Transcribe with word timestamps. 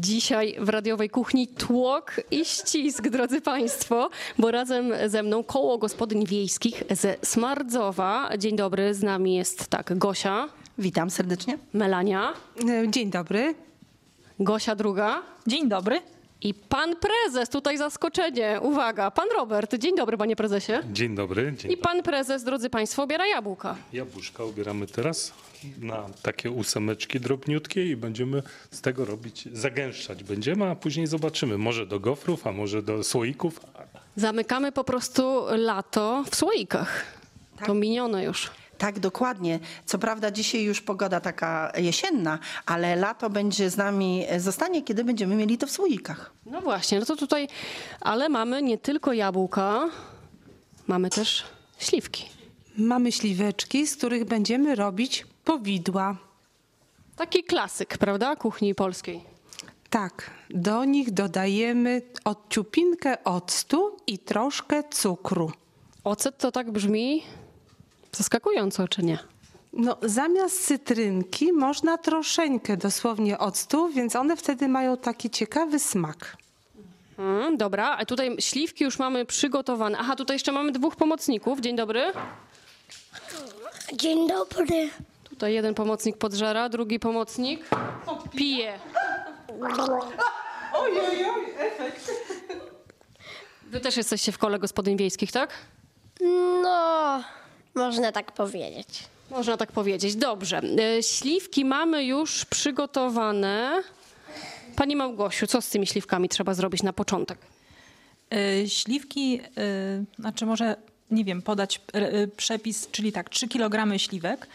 Dzisiaj 0.00 0.56
w 0.60 0.68
radiowej 0.68 1.10
kuchni 1.10 1.48
tłok 1.48 2.20
i 2.30 2.44
ścisk, 2.44 3.08
drodzy 3.08 3.40
Państwo, 3.40 4.10
bo 4.38 4.50
razem 4.50 4.92
ze 5.06 5.22
mną 5.22 5.44
koło 5.44 5.78
gospodyń 5.78 6.26
wiejskich 6.26 6.82
ze 6.90 7.16
Smardzowa. 7.22 8.30
Dzień 8.38 8.56
dobry, 8.56 8.94
z 8.94 9.02
nami 9.02 9.34
jest 9.34 9.66
tak 9.66 9.98
Gosia, 9.98 10.48
Witam 10.78 11.10
serdecznie. 11.10 11.58
Melania, 11.72 12.32
E, 12.68 12.90
Dzień 12.90 13.10
dobry. 13.10 13.54
Gosia 14.38 14.74
druga 14.76 15.22
Dzień 15.46 15.68
dobry. 15.68 16.00
I 16.42 16.54
pan 16.54 16.96
prezes, 16.96 17.48
tutaj 17.48 17.78
zaskoczenie, 17.78 18.58
uwaga, 18.62 19.10
pan 19.10 19.28
Robert. 19.34 19.74
Dzień 19.74 19.96
dobry, 19.96 20.16
panie 20.16 20.36
prezesie. 20.36 20.72
Dzień 20.92 21.14
dobry. 21.14 21.54
Dzień 21.56 21.72
I 21.72 21.76
pan 21.76 22.02
prezes, 22.02 22.44
drodzy 22.44 22.70
Państwo, 22.70 23.02
obiera 23.02 23.26
jabłka. 23.26 23.76
Jabłuszka 23.92 24.44
ubieramy 24.44 24.86
teraz 24.86 25.32
na 25.78 26.06
takie 26.22 26.50
ósemeczki 26.50 27.20
drobniutkie 27.20 27.86
i 27.86 27.96
będziemy 27.96 28.42
z 28.70 28.80
tego 28.80 29.04
robić, 29.04 29.48
zagęszczać 29.52 30.24
będziemy, 30.24 30.70
a 30.70 30.74
później 30.74 31.06
zobaczymy. 31.06 31.58
Może 31.58 31.86
do 31.86 32.00
gofrów, 32.00 32.46
a 32.46 32.52
może 32.52 32.82
do 32.82 33.04
słoików. 33.04 33.60
Zamykamy 34.16 34.72
po 34.72 34.84
prostu 34.84 35.44
lato 35.50 36.24
w 36.30 36.36
słoikach. 36.36 37.04
To 37.66 37.74
minione 37.74 38.24
już. 38.24 38.50
Tak, 38.80 38.98
dokładnie. 38.98 39.58
Co 39.86 39.98
prawda 39.98 40.30
dzisiaj 40.30 40.62
już 40.62 40.80
pogoda 40.80 41.20
taka 41.20 41.72
jesienna, 41.76 42.38
ale 42.66 42.96
lato 42.96 43.30
będzie 43.30 43.70
z 43.70 43.76
nami, 43.76 44.26
zostanie, 44.38 44.82
kiedy 44.82 45.04
będziemy 45.04 45.36
mieli 45.36 45.58
to 45.58 45.66
w 45.66 45.70
słoikach. 45.70 46.30
No 46.46 46.60
właśnie, 46.60 47.00
no 47.00 47.06
to 47.06 47.16
tutaj, 47.16 47.48
ale 48.00 48.28
mamy 48.28 48.62
nie 48.62 48.78
tylko 48.78 49.12
jabłka, 49.12 49.88
mamy 50.86 51.10
też 51.10 51.44
śliwki. 51.78 52.28
Mamy 52.78 53.12
śliweczki, 53.12 53.86
z 53.86 53.96
których 53.96 54.24
będziemy 54.24 54.74
robić 54.74 55.26
powidła. 55.44 56.16
Taki 57.16 57.44
klasyk, 57.44 57.98
prawda, 57.98 58.36
kuchni 58.36 58.74
polskiej. 58.74 59.20
Tak, 59.90 60.30
do 60.50 60.84
nich 60.84 61.10
dodajemy 61.10 62.02
odciupinkę 62.24 63.24
octu 63.24 63.96
i 64.06 64.18
troszkę 64.18 64.82
cukru. 64.90 65.52
Ocet 66.04 66.38
to 66.38 66.52
tak 66.52 66.70
brzmi 66.70 67.22
zaskakująco, 68.12 68.88
czy 68.88 69.02
nie? 69.02 69.18
No, 69.72 69.96
zamiast 70.02 70.66
cytrynki 70.66 71.52
można 71.52 71.98
troszeczkę 71.98 72.76
dosłownie 72.76 73.38
octu, 73.38 73.88
więc 73.88 74.16
one 74.16 74.36
wtedy 74.36 74.68
mają 74.68 74.96
taki 74.96 75.30
ciekawy 75.30 75.78
smak. 75.78 76.36
Mm, 77.18 77.56
dobra, 77.56 77.96
a 77.98 78.04
tutaj 78.04 78.36
śliwki 78.38 78.84
już 78.84 78.98
mamy 78.98 79.26
przygotowane. 79.26 79.98
Aha, 79.98 80.16
tutaj 80.16 80.34
jeszcze 80.34 80.52
mamy 80.52 80.72
dwóch 80.72 80.96
pomocników. 80.96 81.60
Dzień 81.60 81.76
dobry. 81.76 82.12
Dzień 83.92 84.28
dobry. 84.28 84.90
Tutaj 85.30 85.54
jeden 85.54 85.74
pomocnik 85.74 86.16
podżera, 86.16 86.68
drugi 86.68 86.98
pomocnik 86.98 87.68
pije. 88.36 88.78
Wy 93.70 93.80
też 93.80 93.96
jesteście 93.96 94.32
w 94.32 94.38
kole 94.38 94.58
gospodyń 94.58 94.96
wiejskich, 94.96 95.32
tak? 95.32 95.50
No, 96.62 97.22
można 97.74 98.12
tak 98.12 98.32
powiedzieć. 98.32 98.88
Można 99.30 99.56
tak 99.56 99.72
powiedzieć. 99.72 100.16
Dobrze. 100.16 100.60
E, 100.98 101.02
Śliwki 101.02 101.64
mamy 101.64 102.04
już 102.04 102.44
przygotowane. 102.44 103.82
Pani 104.76 104.96
Małgosiu, 104.96 105.46
co 105.46 105.62
z 105.62 105.68
tymi 105.68 105.86
śliwkami 105.86 106.28
trzeba 106.28 106.54
zrobić 106.54 106.82
na 106.82 106.92
początek? 106.92 107.38
Y, 108.34 108.68
Śliwki, 108.68 109.40
y, 109.40 110.04
znaczy 110.18 110.46
może, 110.46 110.76
nie 111.10 111.24
wiem, 111.24 111.42
podać 111.42 111.80
przepis, 112.36 112.88
czyli 112.90 113.12
tak, 113.12 113.30
3 113.30 113.48
kg 113.48 113.98
śliwek 113.98 114.46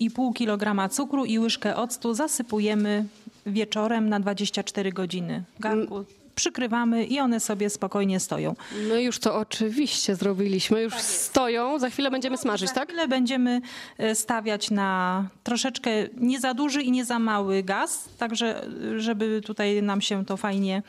i 0.00 0.10
pół 0.10 0.32
kilograma 0.32 0.88
cukru 0.88 1.24
i 1.24 1.38
łyżkę 1.38 1.76
octu 1.76 2.14
zasypujemy 2.14 3.04
wieczorem 3.46 4.08
na 4.08 4.20
24 4.20 4.92
godziny. 4.92 5.42
w 5.58 5.62
Garnku 5.62 6.04
przykrywamy 6.40 7.04
i 7.04 7.20
one 7.20 7.40
sobie 7.40 7.70
spokojnie 7.70 8.20
stoją. 8.20 8.54
My 8.88 9.02
już 9.02 9.18
to 9.18 9.36
oczywiście 9.36 10.16
zrobiliśmy. 10.16 10.82
Już 10.82 10.94
stoją. 10.94 11.78
Za 11.78 11.90
chwilę 11.90 12.10
będziemy 12.10 12.36
smażyć, 12.36 12.68
Za 12.68 12.74
tak? 12.74 12.88
chwilę 12.88 13.08
będziemy 13.08 13.60
y, 14.00 14.14
stawiać 14.14 14.70
na 14.70 15.24
troszeczkę 15.44 15.90
nie 16.16 16.40
za 16.40 16.54
duży 16.54 16.82
i 16.82 16.90
nie 16.90 17.04
za 17.04 17.18
mały 17.18 17.62
gaz, 17.62 18.08
także 18.18 18.64
y, 18.64 19.00
żeby 19.00 19.40
tutaj 19.40 19.82
nam 19.82 20.00
się 20.00 20.24
to 20.24 20.36
fajnie 20.36 20.82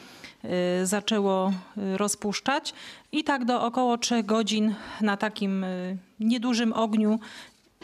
y, 0.82 0.86
zaczęło 0.86 1.54
rozpuszczać. 1.96 2.74
I 3.12 3.24
tak 3.24 3.46
do 3.46 3.64
około 3.64 3.98
3 3.98 4.24
godzin 4.24 4.76
na 5.02 5.18
takim 5.18 5.66
niedużym 6.20 6.74
ogniu 6.74 7.20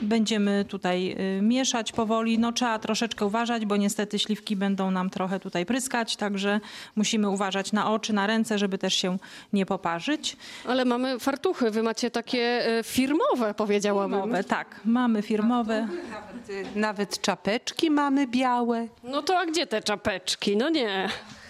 będziemy 0.02 0.66
tutaj 0.66 1.16
y, 1.38 1.41
mieszać 1.41 1.91
powoli. 1.91 2.40
No 2.40 2.52
trzeba 2.52 2.80
troszeczkę 2.80 3.25
uważać, 3.25 3.66
bo 3.66 3.78
niestety 3.78 4.19
śliwki 4.19 4.56
będą 4.56 4.91
nam 4.91 5.09
trochę 5.09 5.40
tutaj 5.40 5.66
pryskać, 5.66 6.16
także 6.16 6.59
musimy 6.96 7.30
uważać 7.30 7.72
na 7.72 7.91
oczy, 7.91 8.13
na 8.13 8.28
ręce, 8.28 8.58
żeby 8.58 8.78
też 8.78 8.94
się 8.94 9.18
nie 9.53 9.66
poparzyć. 9.66 10.38
Ale 10.68 10.85
mamy 10.85 11.19
fartuchy. 11.19 11.72
Wy 11.72 11.84
macie 11.84 12.12
takie 12.12 12.68
e, 12.80 12.84
firmowe, 12.84 13.53
powiedziałabym. 13.53 14.19
Firmowe, 14.19 14.44
tak, 14.44 14.81
mamy 14.85 15.22
firmowe. 15.22 15.88
Nawet, 16.09 16.50
y, 16.50 16.66
nawet 16.79 17.22
czapeczki 17.22 17.91
mamy 17.91 18.28
białe. 18.28 18.88
No 19.03 19.22
to 19.22 19.40
a 19.40 19.46
gdzie 19.46 19.68
te 19.68 19.81
czapeczki? 19.81 20.58
No 20.58 20.69
nie. 20.69 21.09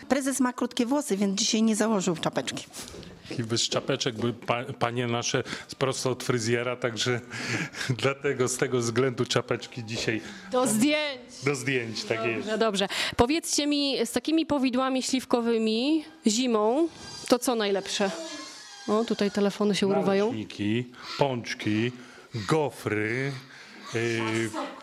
Prezes 0.09 0.40
ma 0.40 0.53
krótkie 0.53 0.85
włosy, 0.85 1.18
więc 1.18 1.40
dzisiaj 1.40 1.64
nie 1.64 1.75
założył 1.75 2.16
czapeczki. 2.16 2.66
I 3.39 3.43
bez 3.43 3.61
czapeczek 3.61 4.15
były 4.15 4.33
pa, 4.33 4.63
panie 4.63 5.07
nasze 5.07 5.43
prosto 5.77 6.09
od 6.11 6.23
fryzjera, 6.23 6.75
także 6.75 7.21
dlatego 8.01 8.47
z 8.47 8.57
tego 8.57 8.77
względu 8.79 9.25
czapeczki 9.25 9.83
dzisiaj 9.85 10.21
Do 10.51 10.67
zdjęć. 10.67 11.19
do 11.45 11.55
zdjęć. 11.55 12.03
Tak 12.03 12.25
jest. 12.25 12.47
No 12.47 12.57
dobrze. 12.57 12.87
Powiedzcie 13.16 13.67
mi, 13.67 14.05
z 14.05 14.11
takimi 14.11 14.45
powidłami 14.45 15.03
śliwkowymi 15.03 16.03
zimą, 16.27 16.87
to 17.27 17.39
co 17.39 17.55
najlepsze? 17.55 18.11
O, 18.87 19.05
tutaj 19.05 19.31
telefony 19.31 19.75
się 19.75 19.87
urywają. 19.87 20.25
Naleśniki, 20.25 20.85
pączki, 21.17 21.91
gofry, 22.35 23.31
y, 23.95 24.21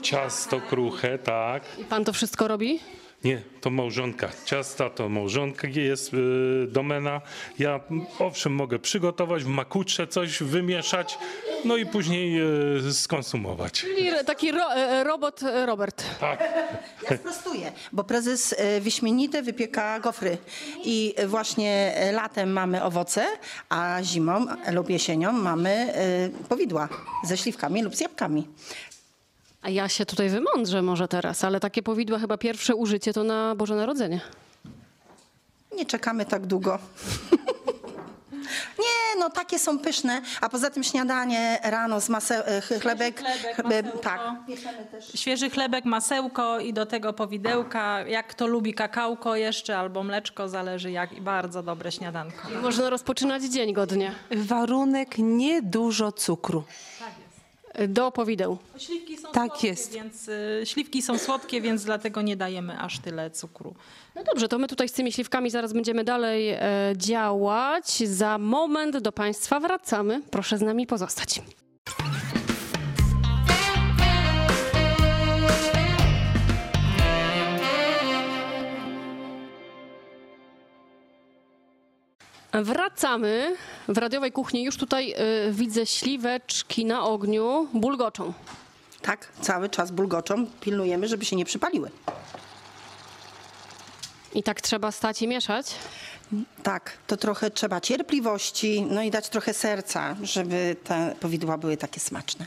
ciasto 0.03 0.61
kruche, 0.61 1.19
tak. 1.19 1.63
I 1.79 1.85
pan 1.85 2.05
to 2.05 2.13
wszystko 2.13 2.49
robi? 2.49 2.81
Nie, 3.25 3.43
to 3.61 3.71
małżonka. 3.71 4.29
Ciasta 4.45 4.91
to 4.91 5.09
małżonka 5.09 5.69
jest 5.69 6.15
y, 6.15 6.67
domena. 6.69 7.21
Ja 7.59 7.81
owszem 8.19 8.55
mogę 8.55 8.79
przygotować, 8.79 9.45
w 9.45 9.47
makutrze 9.47 10.07
coś 10.07 10.43
wymieszać, 10.43 11.19
no 11.65 11.77
i 11.77 11.87
później 11.87 12.41
y, 12.89 12.93
skonsumować. 12.95 13.73
Czyli 13.73 14.11
taki 14.27 14.53
ro, 14.53 14.75
e, 14.75 15.05
robot 15.05 15.43
e, 15.43 15.67
Robert. 15.67 16.05
Tak. 16.21 16.41
Ja 17.11 17.17
sprostuję, 17.17 17.73
bo 17.93 18.05
prezes 18.05 18.55
e, 18.59 18.81
wyśmienite 18.81 19.43
wypieka 19.43 20.01
gofry. 20.01 20.39
I 20.85 21.15
właśnie 21.27 21.93
e, 21.97 22.13
latem 22.13 22.53
mamy 22.53 22.83
owoce, 22.83 23.27
a 23.69 23.99
zimą 24.03 24.47
e, 24.65 24.73
lub 24.73 24.91
jesienią 24.91 25.33
mamy 25.33 25.71
e, 25.71 26.29
powidła 26.49 26.89
ze 27.25 27.37
śliwkami 27.37 27.83
lub 27.83 27.97
z 27.97 28.01
jabłkami. 28.01 28.49
A 29.65 29.71
ja 29.71 29.89
się 29.89 30.07
tutaj 30.07 30.29
wymądrzę 30.29 30.83
może 30.83 31.09
teraz, 31.09 31.45
ale 31.45 31.61
takie 31.61 31.83
powidła 31.83 32.19
chyba 32.19 32.39
pierwsze 32.39 32.75
użycie 32.75 33.13
to 33.13 33.25
na 33.25 33.55
Boże 33.55 33.75
Narodzenie. 33.77 34.21
Nie 35.77 35.87
czekamy 35.87 36.25
tak 36.25 36.47
długo. 36.47 36.79
Nie, 38.79 39.21
no 39.21 39.31
takie 39.31 39.59
są 39.59 39.79
pyszne, 39.79 40.23
a 40.41 40.49
poza 40.49 40.71
tym 40.71 40.85
śniadanie 40.85 41.59
rano 41.63 42.01
z 42.01 42.09
mase, 42.09 42.47
e, 42.47 42.61
ch- 42.61 42.81
chlebek, 42.83 43.21
chlebek, 43.21 43.65
masełko. 43.65 43.99
tak. 43.99 44.21
Świeży 45.15 45.51
chlebek, 45.51 45.85
masełko 45.85 46.59
i 46.61 46.73
do 46.73 46.87
tego 46.87 47.13
powidełka. 47.13 48.01
Jak 48.01 48.27
kto 48.29 48.47
lubi 48.47 48.75
kakałko 48.75 49.37
jeszcze 49.37 49.79
albo 49.79 50.03
mleczko, 50.03 50.49
zależy 50.49 50.91
jak 50.91 51.13
i 51.13 51.21
bardzo 51.21 51.63
dobre 51.63 51.93
śniadanko. 51.93 52.51
I 52.51 52.57
można 52.57 52.91
rozpoczynać 52.91 53.43
dzień 53.43 53.73
godnie. 53.73 54.13
Warunek 54.31 55.15
nie 55.19 55.63
dużo 55.63 56.13
cukru. 56.13 56.65
Do 57.89 58.11
powideł. 58.13 58.59
Śliwki 58.79 59.17
są 59.17 59.33
Tak 59.33 59.49
słodkie, 59.51 59.69
jest. 59.69 59.93
więc 59.93 60.29
y, 60.29 60.63
śliwki 60.65 61.03
są 61.03 61.19
słodkie, 61.19 61.61
więc 61.61 61.85
dlatego 61.85 62.23
nie 62.23 62.37
dajemy 62.37 62.79
aż 62.81 62.99
tyle 62.99 63.31
cukru. 63.31 63.75
No 64.15 64.25
dobrze, 64.25 64.49
to 64.49 64.59
my 64.59 64.69
tutaj 64.69 64.89
z 64.89 64.93
tymi 64.93 65.13
śliwkami 65.13 65.51
zaraz 65.51 65.73
będziemy 65.73 66.05
dalej 66.05 66.51
e, 66.51 66.61
działać. 66.97 67.87
Za 68.09 68.39
moment 68.39 68.97
do 68.99 69.13
Państwa 69.13 69.61
wracamy. 69.61 70.23
Proszę 70.31 70.59
z 70.59 70.63
nami 70.63 70.87
pozostać. 70.87 71.41
Wracamy. 82.63 83.57
W 83.89 83.99
radiowej 83.99 84.33
kuchni 84.33 84.65
już 84.65 84.77
tutaj 84.77 85.13
e, 85.13 85.17
widzę 85.51 85.87
śliweczki 85.87 86.85
na 86.85 87.05
ogniu 87.05 87.69
bulgoczą. 87.75 88.33
Tak, 89.03 89.29
cały 89.41 89.69
czas 89.69 89.91
bulgoczą, 89.91 90.47
pilnujemy, 90.61 91.09
żeby 91.09 91.25
się 91.25 91.37
nie 91.37 91.45
przypaliły. 91.45 91.91
I 94.35 94.43
tak 94.43 94.61
trzeba 94.61 94.93
stać 94.93 95.23
i 95.23 95.29
mieszać. 95.29 95.75
Tak, 96.63 96.93
to 97.07 97.17
trochę 97.17 97.51
trzeba 97.51 97.81
cierpliwości, 97.81 98.83
no 98.91 99.03
i 99.03 99.11
dać 99.11 99.29
trochę 99.29 99.55
serca, 99.55 100.17
żeby 100.23 100.77
te 100.85 101.15
powidła 101.21 101.59
były 101.59 101.77
takie 101.77 102.01
smaczne. 102.01 102.47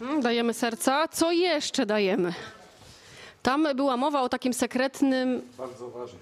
Mhm, 0.00 0.20
Dajemy 0.22 0.54
serca. 0.54 1.08
Co 1.08 1.32
jeszcze 1.32 1.86
dajemy? 1.86 2.34
Tam 3.42 3.68
była 3.74 3.96
mowa 3.96 4.22
o 4.22 4.28
takim 4.28 4.54
sekretnym 4.54 5.42
Bardzo 5.58 5.90
ważne. 5.90 6.18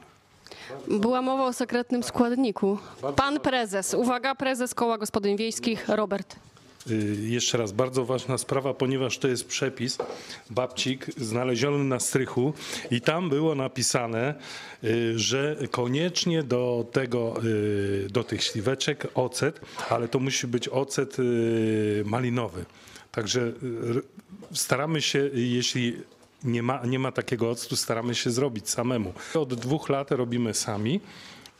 Była 0.88 1.22
mowa 1.22 1.44
o 1.46 1.52
sekretnym 1.52 2.02
składniku. 2.02 2.78
Pan 3.16 3.40
prezes, 3.40 3.94
uwaga, 3.94 4.34
prezes 4.34 4.74
Koła 4.74 4.98
Gospodyń 4.98 5.36
Wiejskich, 5.36 5.88
Robert. 5.88 6.36
Y, 6.90 7.16
Jeszcze 7.20 7.58
raz, 7.58 7.72
bardzo 7.72 8.04
ważna 8.04 8.38
sprawa, 8.38 8.74
ponieważ 8.74 9.18
to 9.18 9.28
jest 9.28 9.46
przepis 9.46 9.98
babcik 10.50 11.06
znaleziony 11.16 11.84
na 11.84 12.00
strychu 12.00 12.52
i 12.90 13.00
tam 13.00 13.28
było 13.28 13.54
napisane, 13.54 14.34
y, 14.84 15.18
że 15.18 15.56
koniecznie 15.70 16.42
do 16.42 16.86
tego, 16.92 17.34
y, 17.44 18.08
do 18.10 18.24
tych 18.24 18.42
śliweczek 18.42 19.06
ocet, 19.14 19.60
ale 19.90 20.08
to 20.08 20.18
musi 20.18 20.46
być 20.46 20.68
ocet 20.68 21.16
malinowy. 22.04 22.64
Także 23.12 23.52
staramy 24.52 25.02
się, 25.02 25.30
jeśli 25.34 25.96
nie 26.46 26.62
ma, 26.62 26.86
nie 26.86 26.98
ma 26.98 27.12
takiego 27.12 27.50
octu, 27.50 27.76
staramy 27.76 28.14
się 28.14 28.30
zrobić 28.30 28.70
samemu. 28.70 29.12
Od 29.34 29.54
dwóch 29.54 29.88
lat 29.88 30.10
robimy 30.10 30.54
sami 30.54 31.00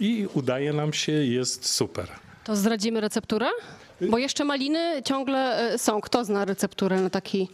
i 0.01 0.29
udaje 0.35 0.73
nam 0.73 0.93
się, 0.93 1.13
jest 1.13 1.69
super. 1.69 2.09
To 2.45 2.57
zdradzimy 2.57 3.01
recepturę? 3.01 3.47
Bo 4.01 4.19
jeszcze 4.19 4.45
maliny 4.45 5.03
ciągle 5.05 5.73
e, 5.73 5.79
są. 5.79 6.01
Kto 6.01 6.25
zna 6.25 6.45
recepturę 6.45 7.01
na 7.01 7.11
taki 7.11 7.49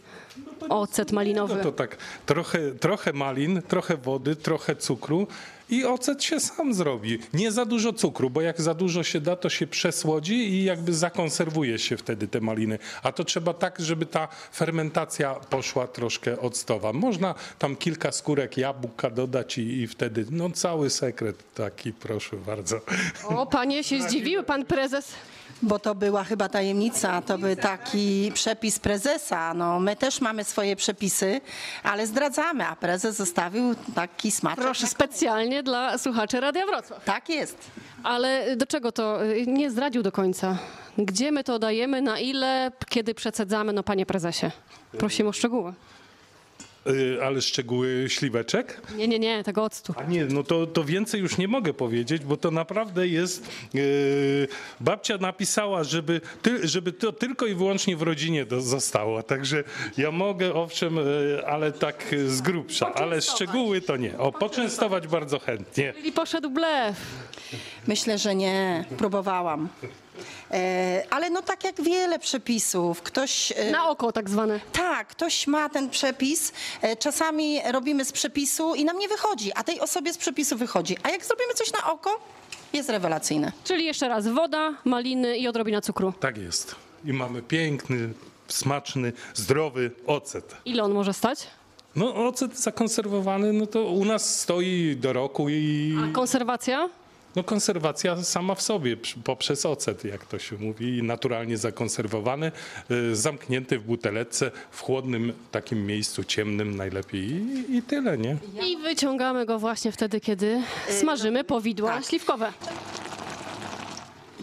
ocet 0.69 1.11
malinowy? 1.11 1.55
No 1.55 1.63
to 1.63 1.71
tak, 1.71 1.97
trochę, 2.25 2.71
trochę 2.71 3.13
malin, 3.13 3.61
trochę 3.67 3.97
wody, 3.97 4.35
trochę 4.35 4.75
cukru 4.75 5.27
i 5.73 5.85
ocet 5.85 6.23
się 6.23 6.39
sam 6.39 6.73
zrobi. 6.73 7.19
Nie 7.33 7.51
za 7.51 7.65
dużo 7.65 7.93
cukru, 7.93 8.29
bo 8.29 8.41
jak 8.41 8.61
za 8.61 8.73
dużo 8.73 9.03
się 9.03 9.21
da, 9.21 9.35
to 9.35 9.49
się 9.49 9.67
przesłodzi 9.67 10.33
i 10.33 10.63
jakby 10.63 10.93
zakonserwuje 10.93 11.79
się 11.79 11.97
wtedy 11.97 12.27
te 12.27 12.41
maliny. 12.41 12.79
A 13.03 13.11
to 13.11 13.23
trzeba 13.23 13.53
tak, 13.53 13.79
żeby 13.79 14.05
ta 14.05 14.27
fermentacja 14.53 15.35
poszła 15.35 15.87
troszkę 15.87 16.39
octowa. 16.39 16.93
Można 16.93 17.35
tam 17.59 17.75
kilka 17.75 18.11
skórek 18.11 18.57
jabłka 18.57 19.09
dodać 19.09 19.57
i, 19.57 19.61
i 19.61 19.87
wtedy, 19.87 20.25
no 20.31 20.49
cały 20.49 20.89
sekret 20.89 21.53
taki, 21.53 21.93
proszę 21.93 22.37
bardzo. 22.37 22.81
O, 23.27 23.45
panie 23.45 23.83
się 23.83 24.01
zdziwiły, 24.01 24.43
pan 24.43 24.65
prezes. 24.65 25.11
Bo 25.63 25.79
to 25.79 25.95
była 25.95 26.23
chyba 26.23 26.49
tajemnica, 26.49 27.21
to 27.21 27.37
był 27.37 27.55
taki 27.55 28.31
przepis 28.33 28.79
prezesa. 28.79 29.53
No, 29.53 29.79
my 29.79 29.95
też 29.95 30.21
mamy 30.21 30.43
swoje 30.43 30.75
przepisy, 30.75 31.41
ale 31.83 32.07
zdradzamy, 32.07 32.67
a 32.67 32.75
prezes 32.75 33.15
zostawił 33.15 33.75
taki 33.95 34.31
smaczek. 34.31 34.63
Proszę, 34.63 34.87
specjalnie 34.87 35.63
dla 35.63 35.97
słuchaczy 35.97 36.39
Radia 36.39 36.65
Wrocław. 36.65 37.03
Tak 37.05 37.29
jest. 37.29 37.57
Ale 38.03 38.55
do 38.55 38.65
czego 38.65 38.91
to? 38.91 39.25
Y, 39.25 39.45
Nie 39.47 39.71
zdradził 39.71 40.03
do 40.03 40.11
końca. 40.11 40.57
Gdzie 40.97 41.31
my 41.31 41.43
to 41.43 41.59
dajemy, 41.59 42.01
na 42.01 42.19
ile, 42.19 42.71
kiedy 42.89 43.13
przecedzamy, 43.13 43.73
no 43.73 43.83
panie 43.83 44.05
prezesie? 44.05 44.45
Prosimy 44.97 45.29
o 45.29 45.33
szczegóły. 45.33 45.73
Y, 46.87 47.23
Ale 47.23 47.41
szczegóły 47.41 48.05
śliweczek? 48.07 48.81
Nie, 48.95 49.07
nie, 49.07 49.19
nie, 49.19 49.43
tego 49.43 49.63
octu. 49.63 49.93
A 49.97 50.03
nie, 50.03 50.25
no 50.25 50.43
to, 50.43 50.67
to 50.67 50.83
więcej 50.83 51.21
już 51.21 51.37
nie 51.37 51.47
mogę 51.47 51.73
powiedzieć, 51.73 52.23
bo 52.23 52.37
to 52.37 52.51
naprawdę 52.51 53.07
jest. 53.07 53.47
Yy, 53.73 54.47
babcia 54.79 55.17
napisała, 55.17 55.83
żeby, 55.83 56.21
ty, 56.41 56.67
żeby 56.67 56.91
to 56.91 57.11
tylko 57.11 57.45
i 57.45 57.55
wyłącznie 57.55 57.97
w 57.97 58.01
rodzinie 58.01 58.45
do, 58.45 58.61
zostało. 58.61 59.23
Także 59.23 59.63
ja 59.97 60.11
mogę, 60.11 60.53
owszem, 60.53 60.95
yy, 60.95 61.43
ale 61.47 61.71
tak 61.71 62.15
z 62.27 62.41
grubsza, 62.41 62.93
ale 62.93 63.21
szczegóły 63.21 63.81
to 63.81 63.97
nie. 63.97 64.17
O, 64.17 64.31
poczęstować 64.31 65.07
bardzo 65.07 65.39
chętnie. 65.39 65.93
Czyli 65.93 66.11
poszedł 66.11 66.49
blef. 66.49 66.95
Myślę, 67.87 68.17
że 68.17 68.35
nie. 68.35 68.85
Próbowałam. 68.97 69.69
E, 70.51 71.03
ale 71.09 71.29
no 71.29 71.41
tak 71.41 71.63
jak 71.63 71.81
wiele 71.81 72.19
przepisów, 72.19 73.01
ktoś... 73.01 73.53
E, 73.55 73.71
Na 73.71 73.89
oko 73.89 74.11
tak 74.11 74.29
zwane. 74.29 74.59
Tak, 74.73 75.07
ktoś 75.07 75.47
ma 75.47 75.69
ten 75.69 75.89
przepis. 75.89 76.51
E, 76.81 76.95
Czasami 76.95 77.59
robimy 77.71 78.05
z 78.05 78.11
przepisu 78.11 78.75
i 78.75 78.85
nam 78.85 78.99
nie 78.99 79.07
wychodzi, 79.07 79.51
a 79.55 79.63
tej 79.63 79.79
osobie 79.79 80.13
z 80.13 80.17
przepisu 80.17 80.57
wychodzi. 80.57 80.97
A 81.03 81.09
jak 81.09 81.25
zrobimy 81.25 81.53
coś 81.53 81.71
na 81.73 81.91
oko, 81.91 82.19
jest 82.73 82.89
rewelacyjne. 82.89 83.51
Czyli 83.63 83.85
jeszcze 83.85 84.07
raz 84.07 84.27
woda, 84.27 84.73
maliny 84.85 85.37
i 85.37 85.47
odrobina 85.47 85.81
cukru. 85.81 86.13
Tak 86.19 86.37
jest. 86.37 86.75
I 87.05 87.13
mamy 87.13 87.41
piękny, 87.41 88.13
smaczny, 88.47 89.13
zdrowy 89.33 89.91
ocet. 90.07 90.55
Ile 90.65 90.83
on 90.83 90.91
może 90.93 91.13
stać? 91.13 91.47
No 91.95 92.15
ocet 92.27 92.59
zakonserwowany, 92.59 93.53
no 93.53 93.67
to 93.67 93.83
u 93.83 94.05
nas 94.05 94.39
stoi 94.39 94.95
do 94.99 95.13
roku 95.13 95.49
i 95.49 95.95
A 96.09 96.13
konserwacja? 96.13 96.89
No 97.35 97.43
konserwacja 97.43 98.23
sama 98.23 98.55
w 98.55 98.61
sobie 98.61 98.97
poprzez 99.23 99.65
ocet, 99.65 100.03
jak 100.05 100.25
to 100.25 100.39
się 100.39 100.55
mówi, 100.57 101.03
naturalnie 101.03 101.57
zakonserwowany, 101.57 102.51
y, 102.91 103.15
zamknięty 103.15 103.79
w 103.79 103.83
buteleczce 103.83 104.51
w 104.71 104.81
chłodnym 104.81 105.33
takim 105.51 105.85
miejscu 105.85 106.23
ciemnym 106.23 106.75
najlepiej 106.75 107.23
i, 107.23 107.75
i 107.77 107.81
tyle, 107.81 108.17
nie? 108.17 108.37
I 108.67 108.77
wyciągamy 108.77 109.45
go 109.45 109.59
właśnie 109.59 109.91
wtedy, 109.91 110.19
kiedy 110.19 110.61
smażymy 110.89 111.43
powidła 111.43 112.01
śliwkowe. 112.01 112.53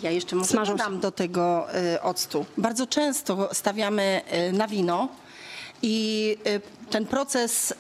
Ja 0.03 0.11
jeszcze 0.11 0.37
może 0.37 0.49
Smażą 0.51 0.73
się. 0.73 0.79
dodam 0.79 1.01
do 1.01 1.11
tego 1.11 1.67
y, 1.95 2.03
octu. 2.03 2.47
Bardzo 2.59 2.87
często 2.87 3.49
stawiamy 3.53 4.21
y, 4.49 4.53
na 4.53 4.69
wino 4.69 5.09
i 5.83 6.37
y, 6.47 6.61
ten 6.91 7.07
proces 7.07 7.71
y, 7.71 7.75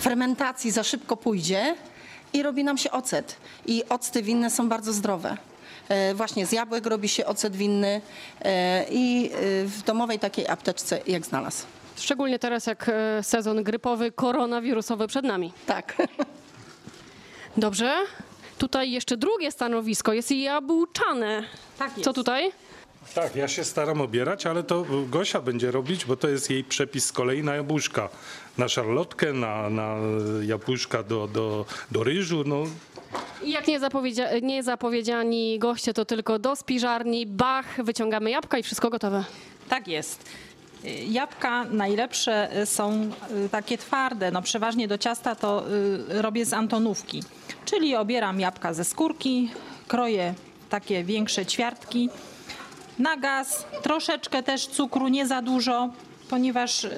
fermentacji 0.00 0.70
za 0.70 0.82
szybko 0.82 1.16
pójdzie 1.16 1.74
i 2.32 2.42
robi 2.42 2.64
nam 2.64 2.78
się 2.78 2.90
ocet. 2.90 3.36
I 3.66 3.82
octy 3.88 4.22
winne 4.22 4.50
są 4.50 4.68
bardzo 4.68 4.92
zdrowe. 4.92 5.36
Y, 6.10 6.14
Właśnie 6.14 6.46
z 6.46 6.52
jabłek 6.52 6.86
robi 6.86 7.08
się 7.08 7.26
ocet 7.26 7.56
winny 7.56 8.00
y, 8.40 8.44
i 8.90 9.30
y, 9.34 9.64
w 9.68 9.82
domowej 9.82 10.18
takiej 10.18 10.48
apteczce 10.48 11.00
jak 11.06 11.26
znalazł. 11.26 11.64
Szczególnie 11.96 12.38
teraz, 12.38 12.66
jak 12.66 12.88
e, 12.88 13.22
sezon 13.22 13.62
grypowy, 13.62 14.12
koronawirusowy 14.12 15.06
przed 15.06 15.24
nami. 15.24 15.52
Tak. 15.66 15.96
Dobrze. 17.56 17.94
Tutaj 18.58 18.90
jeszcze 18.90 19.16
drugie 19.16 19.50
stanowisko 19.52 20.12
jest 20.12 20.30
jabłczane. 20.30 21.44
Tak 21.78 21.90
jest. 21.90 22.04
Co 22.04 22.12
tutaj? 22.12 22.52
Tak, 23.14 23.36
ja 23.36 23.48
się 23.48 23.64
staram 23.64 24.00
obierać, 24.00 24.46
ale 24.46 24.62
to 24.62 24.84
Gosia 25.10 25.40
będzie 25.40 25.70
robić, 25.70 26.04
bo 26.04 26.16
to 26.16 26.28
jest 26.28 26.50
jej 26.50 26.64
przepis 26.64 27.04
z 27.06 27.12
kolei 27.12 27.42
na 27.42 27.54
jabłuszka. 27.54 28.08
Na 28.58 28.68
szarlotkę, 28.68 29.32
na, 29.32 29.70
na 29.70 29.96
jabłuszka 30.42 31.02
do, 31.02 31.26
do, 31.28 31.64
do 31.90 32.04
ryżu, 32.04 32.42
no 32.46 32.62
I 33.44 33.50
jak 33.50 33.66
nie, 33.66 33.80
zapowiedzia- 33.80 34.42
nie 34.42 34.62
zapowiedziani 34.62 35.58
goście, 35.58 35.94
to 35.94 36.04
tylko 36.04 36.38
do 36.38 36.56
spiżarni, 36.56 37.26
bach, 37.26 37.84
wyciągamy 37.84 38.30
jabłka 38.30 38.58
i 38.58 38.62
wszystko 38.62 38.90
gotowe. 38.90 39.24
Tak 39.68 39.88
jest. 39.88 40.24
Y, 40.84 40.88
Jabłka 40.90 41.64
najlepsze 41.64 42.58
y, 42.62 42.66
są 42.66 43.10
y, 43.46 43.48
takie 43.48 43.78
twarde. 43.78 44.30
No 44.30 44.42
przeważnie 44.42 44.88
do 44.88 44.98
ciasta 44.98 45.34
to 45.34 45.64
y, 46.10 46.22
robię 46.22 46.44
z 46.46 46.52
antonówki. 46.52 47.22
Czyli 47.64 47.96
obieram 47.96 48.40
jabłka 48.40 48.74
ze 48.74 48.84
skórki, 48.84 49.50
kroję 49.88 50.34
takie 50.70 51.04
większe 51.04 51.46
ćwiartki 51.46 52.10
na 52.98 53.16
gaz, 53.16 53.64
troszeczkę 53.82 54.42
też 54.42 54.66
cukru, 54.66 55.08
nie 55.08 55.26
za 55.26 55.42
dużo, 55.42 55.88
ponieważ 56.30 56.84
y, 56.84 56.90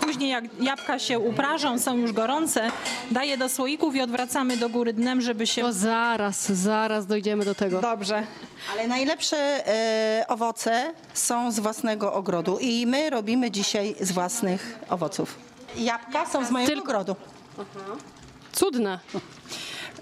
później 0.00 0.30
jak 0.30 0.44
jabłka 0.60 0.98
się 0.98 1.18
uprażą, 1.18 1.78
są 1.78 1.96
już 1.96 2.12
gorące, 2.12 2.70
daję 3.10 3.38
do 3.38 3.48
słoików 3.48 3.94
i 3.94 4.00
odwracamy 4.00 4.56
do 4.56 4.68
góry 4.68 4.92
dnem, 4.92 5.20
żeby 5.20 5.46
się... 5.46 5.62
To 5.62 5.72
zaraz, 5.72 6.52
zaraz 6.52 7.06
dojdziemy 7.06 7.44
do 7.44 7.54
tego. 7.54 7.80
Dobrze. 7.80 8.22
Ale 8.72 8.88
najlepsze 8.88 9.36
e, 9.68 10.24
owoce 10.28 10.92
są 11.14 11.52
z 11.52 11.58
własnego 11.60 12.12
ogrodu 12.12 12.58
i 12.60 12.86
my 12.86 13.10
robimy 13.10 13.50
dzisiaj 13.50 13.94
z 14.00 14.12
własnych 14.12 14.78
owoców. 14.88 15.38
Jabłka 15.76 16.26
są 16.26 16.44
z 16.44 16.50
mojego 16.50 16.72
Tylko- 16.72 16.84
ogrodu. 16.88 17.16
Cudne. 18.52 18.98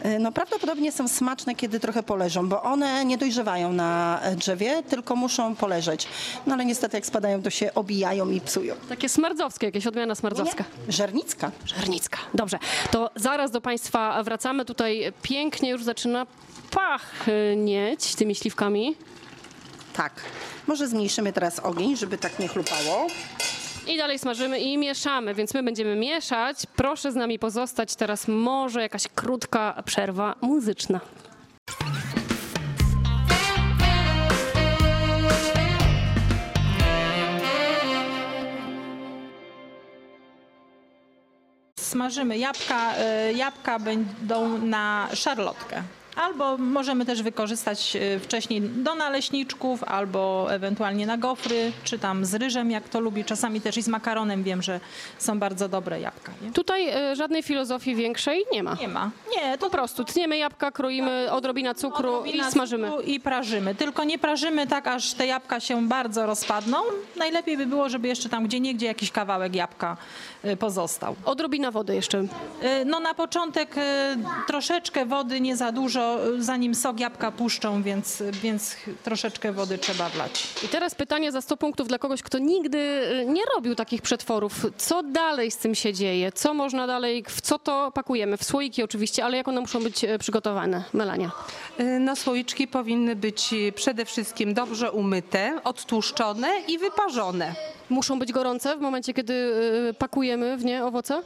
E, 0.03 0.19
No 0.19 0.33
prawdopodobnie 0.33 0.93
są 0.93 1.09
smaczne, 1.09 1.55
kiedy 1.55 1.81
trochę 1.81 2.03
poleżą, 2.03 2.49
bo 2.49 2.63
one 2.63 3.05
nie 3.05 3.19
dojrzewają 3.19 3.73
na 3.73 4.21
drzewie, 4.37 4.83
tylko 4.83 5.17
muszą 5.17 5.57
poleżeć. 5.57 6.09
No 6.47 6.55
ale 6.55 6.65
niestety 6.65 6.97
jak 6.97 7.07
spadają, 7.07 7.43
to 7.43 7.51
się 7.51 7.75
obijają 7.75 8.31
i 8.31 8.41
psują. 8.41 8.75
Takie 8.89 9.09
smardzowskie, 9.09 9.67
jakieś 9.67 9.87
odmiana 9.87 10.15
smardzowska. 10.15 10.65
Żernicka. 10.89 11.51
Żernicka. 11.65 12.19
Dobrze, 12.35 12.59
to 12.91 13.11
zaraz 13.17 13.51
do 13.51 13.61
Państwa 13.61 14.23
wracamy. 14.23 14.65
Tutaj 14.65 15.13
pięknie 15.23 15.71
już 15.71 15.85
zaczyna 15.85 16.27
pachnieć 16.71 18.15
tymi 18.15 18.35
śliwkami. 18.35 18.95
Tak. 19.93 20.13
Może 20.67 20.89
zmniejszymy 20.89 21.33
teraz 21.33 21.59
ogień, 21.61 21.97
żeby 21.97 22.19
tak 22.19 22.39
nie 22.39 22.49
chlupało. 22.49 23.07
I 23.87 23.97
dalej 23.99 24.19
smażymy 24.19 24.59
i 24.61 24.79
mieszamy, 24.79 25.35
więc 25.35 25.55
my 25.55 25.63
będziemy 25.63 25.97
mieszać. 25.97 26.67
Proszę 26.77 27.13
z 27.13 27.15
nami 27.15 27.39
pozostać. 27.39 27.97
Teraz 27.97 28.29
może 28.29 28.83
jakaś 28.83 29.09
krótka 29.15 29.83
przerwa 29.85 30.35
muzyczna. 30.41 31.01
Smażymy 41.79 42.39
jabłka. 42.39 42.95
y, 43.31 43.33
Jabłka 43.33 43.79
będą 43.79 44.59
na 44.59 45.09
szarlotkę. 45.15 45.83
Albo 46.17 46.59
możemy 46.59 47.05
też 47.07 47.23
wykorzystać 47.23 47.97
e, 47.97 48.19
wcześniej 48.21 48.61
do 48.61 48.95
naleśniczków, 48.95 49.85
albo 49.85 50.47
ewentualnie 50.51 51.07
na 51.07 51.17
gofry, 51.17 51.73
czy 51.85 51.99
tam 51.99 52.25
z 52.25 52.35
ryżem, 52.35 52.71
jak 52.71 52.89
to 52.89 53.01
lubi. 53.01 53.25
Czasami 53.25 53.61
też 53.61 53.77
i 53.77 53.83
z 53.83 53.89
makaronem 53.89 54.43
wiem, 54.43 54.63
że 54.63 54.81
są 55.19 55.39
bardzo 55.39 55.69
dobre 55.69 56.01
jabłka. 56.01 56.33
Nie, 56.43 56.53
Tutaj 56.53 56.89
e, 56.89 57.17
żadnej 57.17 57.43
filozofii 57.43 57.95
większej 57.95 58.45
nie 58.53 58.63
ma. 58.63 58.75
nie 58.81 58.89
ma. 58.89 59.11
Nie, 59.37 59.59
to 59.59 59.65
Po 59.67 59.71
prostu 59.71 60.05
tniemy 60.05 60.37
jabłka, 60.37 60.71
kroimy 60.71 61.27
odrobina 61.31 61.75
cukru 61.75 62.15
Odrobina 62.15 62.49
i 62.49 62.53
smażymy. 62.53 62.89
cukru 62.89 63.03
I 63.03 63.21
prażymy. 63.21 63.75
Tylko 63.75 64.05
nie 64.05 64.19
prażymy 64.19 64.67
tak, 64.67 64.87
aż 64.87 65.13
te 65.15 65.27
jabłka 65.27 65.61
się 65.61 65.89
bardzo 65.89 66.27
rozpadną. 66.27 66.77
Najlepiej 67.17 67.57
by 67.57 67.67
było, 67.67 67.89
żeby 67.89 68.09
jeszcze 68.09 68.29
tam 68.29 68.45
gdzie 68.45 68.61
niegdzie 68.61 68.87
jakiś 68.87 69.11
kawałek 69.11 69.55
jabłka 69.55 69.97
y, 70.45 70.57
pozostał. 70.57 71.15
Odrobina 71.25 71.71
wody 71.71 71.95
jeszcze. 71.95 72.19
Y, 72.19 72.27
No 72.87 73.01
na 73.01 73.15
początek 73.15 73.77
y, 73.79 73.81
troszeczkę 74.47 75.07
wody, 75.07 75.41
nie 75.41 75.57
za 75.57 75.73
dużo, 75.73 76.04
y, 76.39 76.43
zanim 76.43 76.75
sok 76.75 77.01
jabłka 77.01 77.33
puszczą, 77.33 77.83
więc, 77.83 78.23
więc 78.43 78.77
troszeczkę 79.03 79.53
wody 79.53 79.79
trzeba 79.79 80.09
wlać. 80.09 80.47
I 80.65 80.69
teraz 80.69 80.95
pytanie 80.95 81.33
za 81.33 81.41
100 81.41 81.57
punktów 81.57 81.89
dla 81.89 81.99
kogoś, 81.99 82.23
kto 82.23 82.39
nigdy 82.39 82.79
e, 82.79 83.25
nie 83.25 83.43
robił 83.55 83.75
takich 83.75 84.03
przetworów. 84.03 84.67
Co 84.77 85.03
dalej 85.03 85.51
z 85.51 85.57
tym 85.57 85.75
się 85.75 85.93
dzieje? 85.93 86.33
Co 86.33 86.55
można 86.55 86.87
dalej, 86.87 87.25
w 87.29 87.41
co 87.41 87.59
to 87.59 87.91
pakujemy? 87.95 88.37
W 88.37 88.45
słoiki 88.45 88.83
oczywiście, 88.83 89.25
ale 89.25 89.37
jak 89.37 89.49
one 89.49 89.61
muszą 89.61 89.83
być 89.83 90.05
e, 90.05 90.19
przygotowane? 90.19 90.85
Melania. 90.93 91.31
Y, 91.81 91.99
No 92.01 92.17
słoiczki 92.17 92.69
powinny 92.69 93.17
być 93.17 93.53
y, 93.53 93.73
przede 93.73 94.05
wszystkim 94.05 94.55
dobrze 94.55 94.93
umyte, 94.93 95.61
odtłuszczone 95.65 96.49
i 96.69 96.79
wyparzone. 96.79 97.55
Muszą 97.91 98.19
być 98.19 98.33
gorące 98.33 98.77
w 98.77 98.81
momencie, 98.81 99.15
kiedy 99.15 99.55
e, 99.91 99.95
pakujemy 99.95 100.57
w 100.57 100.65
nie 100.65 100.85
owoce? 100.85 101.23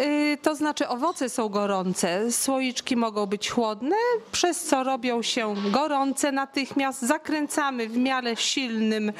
Y, 0.00 0.38
To 0.42 0.54
znaczy 0.54 0.88
owoce 0.88 1.28
są 1.28 1.48
gorące, 1.48 2.32
słoiczki 2.32 2.96
mogą 2.96 3.26
być 3.26 3.50
chłodne, 3.50 3.96
przez 4.32 4.62
co 4.64 4.84
robią 4.84 5.22
się 5.22 5.54
gorące 5.72 6.32
natychmiast. 6.32 7.02
Zakręcamy 7.02 7.88
w 7.88 7.96
miarę 7.96 8.36
silnym 8.36 9.12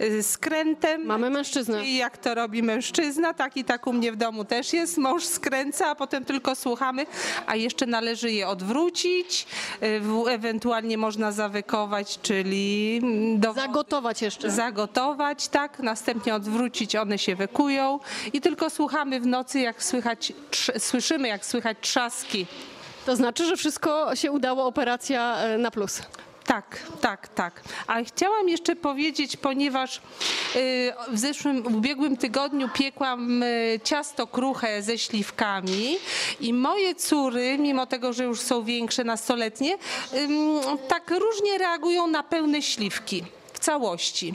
y, 0.00 0.22
skrętem. 0.22 1.06
Mamy 1.06 1.30
mężczyznę. 1.30 1.84
I 1.86 1.96
jak 1.96 2.18
to 2.18 2.34
robi 2.34 2.62
mężczyzna, 2.62 3.34
tak 3.34 3.56
i 3.56 3.64
tak 3.64 3.86
u 3.86 3.92
mnie 3.92 4.12
w 4.12 4.16
domu 4.16 4.44
też 4.44 4.72
jest. 4.72 4.98
Mąż 4.98 5.24
skręca, 5.24 5.86
a 5.86 5.94
potem 5.94 6.24
tylko 6.24 6.54
słuchamy, 6.54 7.06
a 7.46 7.56
jeszcze 7.56 7.86
należy 7.86 8.32
je 8.32 8.48
odwrócić, 8.48 9.46
y, 9.82 10.00
ewentualnie 10.30 10.98
można 10.98 11.32
zawykować, 11.32 12.18
czyli 12.22 13.00
mm, 13.02 13.40
do 13.40 13.52
Zagotować 13.52 14.22
jeszcze. 14.22 14.50
zagotować, 14.50 15.48
tak, 15.48 15.78
następnie 15.78 16.29
odwrócić, 16.34 16.96
one 16.96 17.18
się 17.18 17.36
wykują 17.36 18.00
i 18.32 18.40
tylko 18.40 18.70
słuchamy 18.70 19.20
w 19.20 19.26
nocy, 19.26 19.60
jak 19.60 19.82
słychać, 19.82 20.32
słyszymy, 20.78 21.28
jak 21.28 21.46
słychać 21.46 21.76
trzaski. 21.80 22.46
To 23.06 23.16
znaczy, 23.16 23.46
że 23.46 23.56
wszystko 23.56 24.16
się 24.16 24.32
udało, 24.32 24.66
operacja 24.66 25.36
e, 25.36 25.58
na 25.58 25.70
plus. 25.70 26.02
Tak, 26.50 26.78
tak, 27.00 27.28
tak. 27.28 27.62
Ale 27.86 28.04
chciałam 28.04 28.48
jeszcze 28.48 28.76
powiedzieć, 28.76 29.36
ponieważ 29.36 29.96
y, 29.96 30.00
w 31.08 31.18
zeszłym, 31.18 31.62
w 31.62 31.76
ubiegłym 31.76 32.16
tygodniu 32.16 32.68
piekłam 32.68 33.42
y, 33.42 33.80
ciasto 33.84 34.26
kruche 34.26 34.82
ze 34.82 34.98
śliwkami 34.98 35.96
i 36.40 36.52
moje 36.52 36.94
córy, 36.94 37.58
mimo 37.58 37.86
tego, 37.86 38.12
że 38.12 38.24
już 38.24 38.40
są 38.40 38.64
większe, 38.64 39.04
nastoletnie, 39.04 39.78
tak 40.88 41.10
różnie 41.10 41.58
reagują 41.58 42.06
na 42.06 42.22
pełne 42.22 42.62
śliwki 42.62 43.24
całości. 43.60 44.34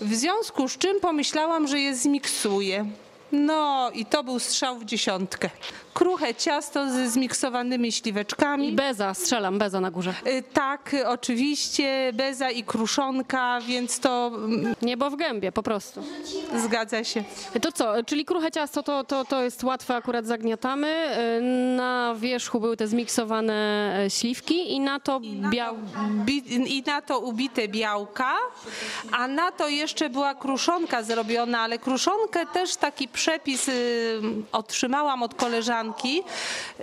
W 0.00 0.14
związku 0.14 0.68
z 0.68 0.78
czym 0.78 1.00
pomyślałam, 1.00 1.68
że 1.68 1.80
je 1.80 1.96
zmiksuję. 1.96 2.86
No 3.32 3.90
i 3.94 4.06
to 4.06 4.24
był 4.24 4.38
strzał 4.38 4.78
w 4.78 4.84
dziesiątkę. 4.84 5.50
Kruche 5.96 6.34
ciasto 6.34 6.90
ze 6.90 7.10
zmiksowanymi 7.10 7.92
śliweczkami. 7.92 8.68
I 8.68 8.72
beza, 8.72 9.14
strzelam, 9.14 9.58
beza 9.58 9.80
na 9.80 9.90
górze. 9.90 10.14
Y, 10.26 10.42
Tak, 10.52 10.94
y, 10.94 11.08
oczywiście, 11.08 12.10
beza 12.14 12.50
i 12.50 12.64
kruszonka, 12.64 13.58
więc 13.66 14.00
to 14.00 14.30
mm, 14.34 14.74
Niebo 14.82 15.10
w 15.10 15.16
gębie, 15.16 15.52
po 15.52 15.62
prostu. 15.62 16.02
zgadza 16.56 17.04
się. 17.04 17.24
To 17.62 17.72
co, 17.72 18.04
czyli 18.06 18.24
kruche 18.24 18.50
ciasto 18.50 18.82
to, 18.82 19.04
to, 19.04 19.24
to 19.24 19.42
jest 19.42 19.64
łatwe, 19.64 19.96
akurat 19.96 20.26
zagniatamy. 20.26 20.86
E, 20.88 21.40
Na 21.76 22.14
wierzchu 22.18 22.60
były 22.60 22.76
te 22.76 22.86
zmiksowane 22.86 23.54
e, 24.04 24.10
śliwki 24.10 24.72
i 24.72 24.80
na 24.80 25.00
to 25.00 25.20
biał... 25.50 25.76
Bi- 26.24 26.76
I 26.78 26.82
na 26.86 27.02
to 27.02 27.18
ubite 27.18 27.68
białka, 27.68 28.34
a 29.12 29.28
na 29.28 29.52
to 29.52 29.68
jeszcze 29.68 30.10
była 30.10 30.34
kruszonka 30.34 31.02
zrobiona, 31.02 31.60
ale 31.60 31.78
kruszonkę 31.78 32.46
też 32.46 32.76
taki 32.76 33.08
przepis 33.08 33.68
y, 33.68 34.20
otrzymałam 34.52 35.22
od 35.22 35.34
koleżanki, 35.34 35.85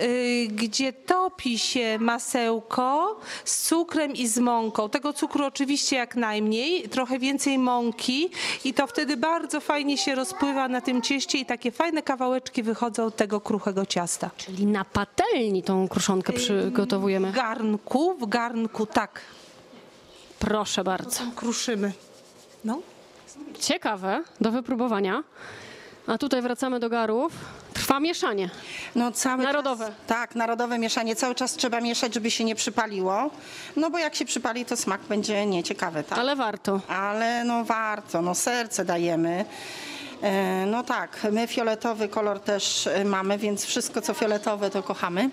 y, 0.02 0.48
gdzie 0.50 0.92
topi 0.92 1.58
się 1.58 1.98
masełko 1.98 3.20
z 3.44 3.68
cukrem 3.68 4.12
i 4.12 4.26
z 4.26 4.38
mąką. 4.38 4.88
Tego 4.88 5.12
cukru 5.12 5.44
oczywiście 5.44 5.96
jak 5.96 6.16
najmniej, 6.16 6.88
trochę 6.88 7.18
więcej 7.18 7.58
mąki 7.58 8.30
i 8.64 8.74
to 8.74 8.86
wtedy 8.86 9.16
bardzo 9.16 9.60
fajnie 9.60 9.98
się 9.98 10.14
rozpływa 10.14 10.68
na 10.68 10.80
tym 10.80 11.02
cieście 11.02 11.38
i 11.38 11.46
takie 11.46 11.70
fajne 11.70 12.02
kawałeczki 12.02 12.62
wychodzą 12.62 13.04
od 13.04 13.16
tego 13.16 13.40
kruchego 13.40 13.86
ciasta. 13.86 14.30
Czyli 14.36 14.66
na 14.66 14.84
patelni 14.84 15.62
tą 15.62 15.88
kruszonkę 15.88 16.32
przygotowujemy. 16.32 17.32
W 17.32 17.34
garnku, 17.34 18.14
w 18.20 18.26
garnku, 18.28 18.86
tak, 18.86 19.20
Proszę 20.38 20.84
bardzo. 20.84 21.20
kruszymy. 21.36 21.92
No. 22.64 22.80
Ciekawe, 23.60 24.22
do 24.40 24.50
wypróbowania. 24.52 25.24
A 26.06 26.18
tutaj 26.18 26.42
wracamy 26.42 26.80
do 26.80 26.88
garów. 26.88 27.32
Trwa 27.84 28.00
mieszanie. 28.00 28.50
No 28.94 29.12
cały 29.12 29.42
Narodowe. 29.42 29.86
Czas, 29.86 29.94
tak, 30.06 30.34
narodowe 30.34 30.78
mieszanie. 30.78 31.16
Cały 31.16 31.34
czas 31.34 31.52
trzeba 31.56 31.80
mieszać, 31.80 32.14
żeby 32.14 32.30
się 32.30 32.44
nie 32.44 32.54
przypaliło. 32.54 33.30
No 33.76 33.90
bo 33.90 33.98
jak 33.98 34.14
się 34.14 34.24
przypali, 34.24 34.64
to 34.64 34.76
smak 34.76 35.00
będzie 35.00 35.46
nieciekawy, 35.46 36.04
tak? 36.04 36.18
Ale 36.18 36.36
warto. 36.36 36.80
Ale 36.88 37.44
no 37.44 37.64
warto, 37.64 38.22
no 38.22 38.34
serce 38.34 38.84
dajemy. 38.84 39.44
E, 40.22 40.66
No 40.66 40.82
tak, 40.82 41.26
my 41.32 41.46
fioletowy 41.46 42.08
kolor 42.08 42.40
też 42.40 42.86
e, 42.86 43.04
mamy, 43.04 43.38
więc 43.38 43.64
wszystko 43.64 44.00
co 44.00 44.14
fioletowe 44.14 44.70
to 44.70 44.82
kochamy. 44.82 45.30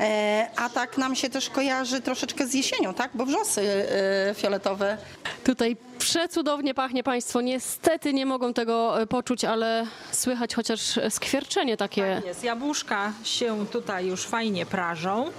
E, 0.00 0.50
A 0.56 0.68
tak 0.68 0.98
nam 0.98 1.16
się 1.16 1.30
też 1.30 1.50
kojarzy 1.50 2.00
troszeczkę 2.00 2.46
z 2.46 2.54
jesienią, 2.54 2.94
tak? 2.94 3.10
Bo 3.14 3.26
wrzosy 3.26 3.86
fioletowe 4.34 4.98
Tutaj 5.44 5.76
przecudownie 5.98 6.74
pachnie 6.74 7.02
Państwo. 7.02 7.40
Niestety 7.40 8.14
nie 8.14 8.26
mogą 8.26 8.54
tego 8.54 9.00
e, 9.00 9.06
poczuć, 9.06 9.44
ale 9.44 9.86
słychać 10.12 10.54
chociaż 10.54 10.80
skwierczenie 11.10 11.76
takie. 11.76 12.22
Jest, 12.26 12.44
jabłuszka 12.44 13.12
się 13.24 13.66
tutaj 13.66 14.06
już 14.06 14.26
fajnie 14.26 14.66
prażą. 14.66 15.30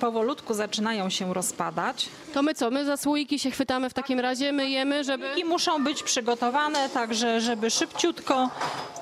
Powolutku 0.00 0.54
zaczynają 0.54 1.10
się 1.10 1.34
rozpadać. 1.34 2.08
To 2.34 2.42
my 2.42 2.54
co? 2.54 2.70
My 2.70 2.84
za 2.84 2.96
słoiki 2.96 3.38
się 3.38 3.50
chwytamy 3.50 3.90
w 3.90 3.94
takim 3.94 4.20
razie, 4.20 4.52
myjemy, 4.52 5.04
żeby... 5.04 5.26
I 5.36 5.44
muszą 5.44 5.84
być 5.84 6.02
przygotowane 6.02 6.88
także, 6.88 7.40
żeby 7.40 7.70
szybciutko 7.70 8.50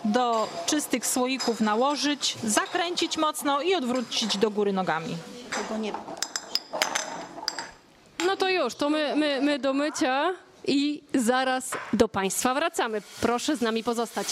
do 0.05 0.49
czystych 0.67 1.07
słoików 1.07 1.61
nałożyć, 1.61 2.37
zakręcić 2.45 3.17
mocno 3.17 3.63
i 3.63 3.75
odwrócić 3.75 4.37
do 4.37 4.51
góry 4.51 4.73
nogami. 4.73 5.17
No 8.27 8.37
to 8.37 8.49
już, 8.49 8.75
to 8.75 8.91
my, 8.91 9.17
my, 9.17 9.41
my 9.43 9.59
do 9.59 9.73
mycia 9.73 10.35
i 10.69 11.03
zaraz 11.15 11.71
do 11.93 12.09
Państwa 12.09 12.55
wracamy. 12.55 13.03
Proszę 13.21 13.57
z 13.57 13.61
nami 13.61 13.85
pozostać. 13.85 14.27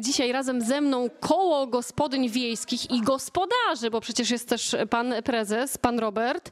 Dzisiaj 0.00 0.32
razem 0.32 0.62
ze 0.62 0.80
mną 0.80 1.10
koło 1.20 1.66
gospodyń 1.66 2.28
wiejskich 2.28 2.90
i 2.90 3.00
gospodarzy, 3.00 3.90
bo 3.90 4.00
przecież 4.00 4.30
jest 4.30 4.48
też 4.48 4.76
pan 4.90 5.14
prezes, 5.24 5.78
pan 5.78 5.98
Robert. 5.98 6.50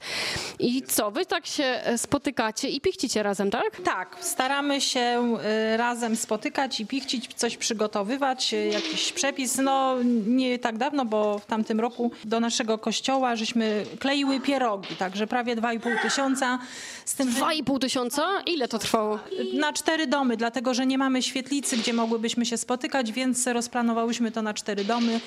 I 0.58 0.82
co, 0.82 1.10
wy 1.10 1.26
tak 1.26 1.46
się 1.46 1.82
spotykacie 1.96 2.68
i 2.68 2.80
pichcicie 2.80 3.22
razem, 3.22 3.50
tak? 3.50 3.80
Tak, 3.84 4.16
staramy 4.20 4.80
się 4.80 5.36
y, 5.74 5.76
razem 5.76 6.16
spotykać 6.16 6.80
i 6.80 6.86
pichcić, 6.86 7.34
coś 7.34 7.56
przygotowywać, 7.56 8.54
y, 8.54 8.66
jakiś 8.66 9.12
przepis. 9.12 9.56
No 9.58 9.96
nie 10.26 10.58
tak 10.58 10.78
dawno, 10.78 11.04
bo 11.04 11.38
w 11.38 11.46
tamtym 11.46 11.80
roku 11.80 12.10
do 12.24 12.40
naszego 12.40 12.78
kościoła 12.78 13.36
żeśmy 13.36 13.84
kleiły 13.98 14.40
pierogi, 14.40 14.96
także 14.96 15.26
prawie 15.26 15.56
2,5 15.56 16.02
tysiąca. 16.02 16.58
Z 17.04 17.14
tym, 17.14 17.30
że 17.30 17.36
Dwa 17.36 17.52
i 17.52 17.64
pół 17.64 17.78
tysiąca? 17.78 18.22
Ile 18.46 18.68
to 18.68 18.78
trwało? 18.78 19.18
na 19.54 19.72
cztery 19.72 20.06
domy, 20.06 20.36
dlatego 20.36 20.74
że 20.74 20.86
nie 20.86 20.98
mamy 20.98 21.22
świetlicy, 21.22 21.76
gdzie 21.76 21.92
mogłybyśmy 21.92 22.46
się 22.46 22.56
spotykać, 22.56 23.12
więc 23.12 23.33
rozplanowałyśmy 23.52 24.30
to 24.30 24.42
na 24.42 24.54
cztery 24.54 24.84
domy. 24.84 25.20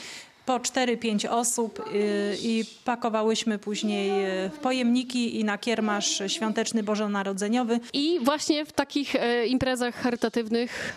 Po 0.45 0.59
4-5 0.59 1.27
osób 1.29 1.79
y, 1.79 2.37
i 2.41 2.65
pakowałyśmy 2.85 3.59
później 3.59 4.09
y, 4.45 4.49
w 4.49 4.57
pojemniki 4.57 5.39
i 5.39 5.43
na 5.43 5.57
kiermasz 5.57 6.21
świąteczny 6.27 6.83
bożonarodzeniowy. 6.83 7.79
I 7.93 8.19
właśnie 8.23 8.65
w 8.65 8.71
takich 8.71 9.15
e, 9.15 9.47
imprezach 9.47 9.95
charytatywnych 9.95 10.93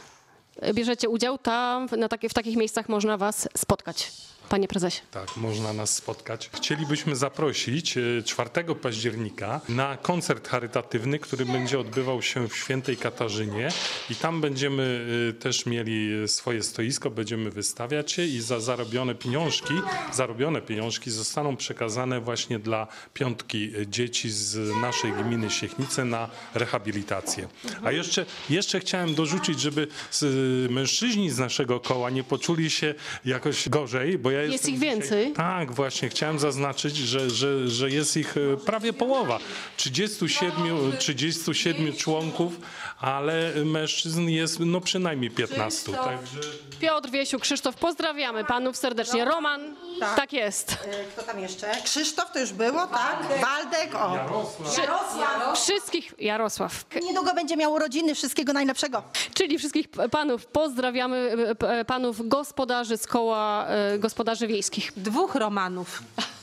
bierzecie 0.75 1.09
udział, 1.09 1.39
tam 1.39 1.89
na 1.97 2.09
takie, 2.09 2.29
w 2.29 2.35
takich 2.35 2.57
miejscach 2.57 2.89
można 2.89 3.17
was 3.17 3.49
spotkać. 3.57 4.13
Panie 4.51 4.69
prezesie? 4.69 5.01
Tak, 5.11 5.37
można 5.37 5.73
nas 5.73 5.97
spotkać. 5.97 6.51
Chcielibyśmy 6.57 7.17
zaprosić 7.17 7.97
e, 7.97 8.01
4 8.25 8.51
października 8.83 9.61
na 9.69 9.97
koncert 9.97 10.49
charytatywny, 10.49 11.19
który 11.19 11.45
będzie 11.45 11.79
odbywał 11.79 12.23
się 12.23 12.49
w 12.49 12.57
Świętej 12.57 12.97
Katarzynie 12.97 13.69
i 14.11 14.15
tam 14.15 14.41
będziemy 14.41 15.07
e, 15.31 15.33
też 15.33 15.67
mieli 15.67 16.29
swoje 16.29 16.63
stoisko, 16.63 17.11
będziemy 17.11 17.51
wystawiać 17.51 18.13
się 18.13 18.25
i 18.25 18.41
za 18.41 18.61
zarobione 18.61 19.15
pieniążki, 19.15 19.75
zarobione 20.13 20.63
pieniążki 20.63 21.11
zostaną 21.11 21.57
przekazane 21.57 22.21
właśnie 22.21 22.59
dla 22.59 22.87
piątki 23.15 23.73
dzieci 23.87 24.31
z 24.31 24.77
naszej 24.81 25.13
gminy 25.13 25.51
Siechnice 25.51 26.05
na 26.05 26.29
rehabilitację. 26.55 27.49
A 27.83 27.93
jeszcze, 27.93 28.27
jeszcze 28.51 28.81
chciałem 28.81 29.15
dorzucić, 29.15 29.61
żeby 29.61 29.89
mężczyźni 30.71 31.31
z 31.31 31.39
naszego 31.39 31.81
koła 31.81 32.11
nie 32.11 32.25
poczuli 32.25 32.71
się 32.71 32.95
jakoś 33.25 33.69
gorzej, 33.69 34.19
bo 34.19 34.31
ja 34.31 34.40
Jest 34.43 34.53
jestem 34.53 34.75
ich 34.75 34.81
dzisiaj- 34.81 34.91
więcej? 34.99 35.33
tak, 35.33 35.73
właśnie. 35.73 36.09
Chciałem 36.09 36.39
zaznaczyć, 36.39 36.97
że, 36.97 37.31
że, 37.31 37.69
że 37.69 37.91
jest 37.91 38.17
ich 38.17 38.37
e, 38.37 38.57
prawie 38.57 38.93
połowa. 38.93 39.39
37, 39.77 40.93
37 40.99 41.93
członków, 41.93 42.53
ale 43.01 43.53
mężczyzn 43.65 44.29
jest 44.29 44.61
no 44.61 44.81
przynajmniej 44.81 45.31
15. 45.31 45.93
Także 45.93 46.41
Piotr, 46.81 47.11
Wiesiu, 47.11 47.39
Krzysztof, 47.39 47.77
pozdrawiamy 47.77 48.45
panów 48.45 48.77
serdecznie. 48.77 49.25
Roman, 49.25 49.77
tak, 50.17 50.33
jest. 50.33 50.77
Kto 51.13 51.23
tam 51.23 51.41
jeszcze? 51.41 51.67
Krzysztof 51.85 52.33
to 52.33 52.39
już 52.39 52.53
było, 52.53 52.87
tak? 52.87 53.19
Waldek, 53.41 53.95
o. 53.95 55.55
Wszystkich, 55.55 56.15
Jarosław, 56.19 56.85
Niedługo 57.03 57.35
będzie 57.35 57.57
miał 57.57 57.73
urodziny, 57.73 58.15
wszystkiego 58.15 58.53
najlepszego. 58.53 59.03
czyli 59.35 59.59
wszystkich 59.59 59.87
panów 60.11 60.47
pozdrawiamy, 60.47 61.37
e, 61.61 61.85
panów 61.85 62.29
gospodarzy 62.29 62.97
z 62.97 63.07
koła 63.07 63.67
e, 63.67 63.99
gospodarzy 63.99 64.47
wiejskich. 64.47 64.93
Dwóch 64.97 65.35
Romanów. 65.35 66.03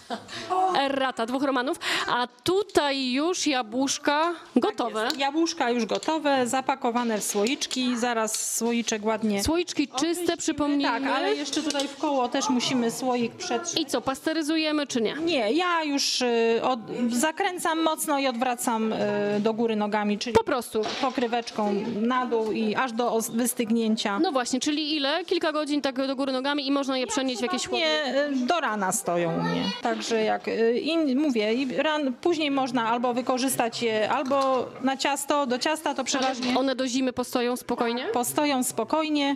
Errata, 0.86 1.26
dwóch 1.26 1.44
Romanów. 1.44 1.78
A 2.10 2.28
tutaj 2.44 3.12
już 3.12 3.48
jabłuszka 3.48 4.34
gotowe. 4.56 5.08
Jabłuszka 5.18 5.70
już 5.70 5.86
gotowe, 5.86 6.48
zapakowane 6.48 7.18
w 7.18 7.24
słoiczki. 7.24 7.98
Zaraz 7.98 8.56
słoiczek 8.58 9.06
ładnie. 9.06 9.44
Słoiczki 9.44 9.88
czyste, 9.88 10.38
przypomnijmy. 10.38 10.84
Tak, 11.00 11.04
ale 11.16 11.36
jeszcze 11.36 11.62
tutaj 11.64 11.88
w 11.88 11.98
koło 11.98 12.28
też 12.28 12.50
musimy 12.50 12.92
słoik 12.92 13.36
przetrzeć. 13.36 13.82
I 13.82 13.86
co, 13.86 14.02
pasteryzujemy 14.02 14.88
czy 14.88 15.02
nie? 15.02 15.14
Nie, 15.14 15.52
ja 15.52 15.84
już 15.84 16.22
y, 16.22 16.62
od, 16.64 16.80
zakręcam 17.10 17.82
mocno 17.82 18.20
i 18.20 18.28
odwracam 18.28 18.94
y, 18.94 18.98
do 19.40 19.54
góry 19.54 19.76
nogami, 19.76 20.18
czyli 20.20 20.34
Po 20.34 20.44
prostu. 20.44 20.82
pokryweczką 21.02 21.76
na 22.02 22.26
dół 22.26 22.52
i 22.52 22.76
aż 22.76 22.92
do 22.92 23.14
os- 23.14 23.30
wystygnięcia. 23.30 24.20
No 24.20 24.32
właśnie, 24.32 24.60
czyli 24.60 24.96
ile? 24.96 25.26
Kilka 25.26 25.52
godzin 25.52 25.82
tak 25.82 26.08
do 26.08 26.16
góry 26.16 26.32
nogami 26.32 26.68
i 26.68 26.72
można 26.72 26.98
je 26.98 27.08
przenieść 27.08 27.40
w 27.40 27.44
jakieś 27.44 27.68
chłodne... 27.68 27.86
Nie, 27.86 28.26
y, 28.44 28.46
do 28.48 28.60
rana 28.60 28.92
stoją 28.92 29.40
u 29.40 29.44
mnie. 29.44 29.64
Także 29.98 30.24
jak 30.24 30.48
y, 30.48 30.80
i 30.80 31.16
mówię, 31.16 31.48
ran, 31.78 32.14
później 32.14 32.52
można 32.52 32.88
albo 32.88 33.14
wykorzystać 33.14 33.82
je 33.84 34.10
albo 34.10 34.66
na 34.82 34.98
ciasto, 34.98 35.46
do 35.46 35.58
ciasta 35.60 35.94
to 35.94 36.04
przeważnie 36.04 36.58
One 36.58 36.76
do 36.76 36.88
zimy 36.88 37.14
postoją 37.14 37.56
spokojnie? 37.56 38.06
postoją 38.14 38.64
spokojnie. 38.64 39.36